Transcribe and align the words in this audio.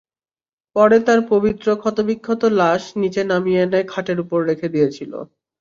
পরে 0.75 0.97
তাঁর 1.07 1.19
পবিত্র 1.31 1.67
ক্ষতবিক্ষত 1.81 2.41
লাশ 2.59 2.83
নিচে 3.01 3.21
নামিয়ে 3.25 3.61
এনে 3.65 3.79
খাটের 3.91 4.17
ওপর 4.23 4.39
রেখে 4.49 4.67
দিয়েছিল। 4.75 5.11